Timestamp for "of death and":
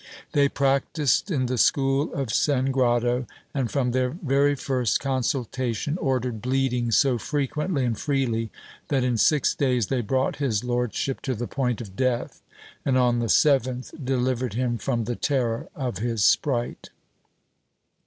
11.81-12.97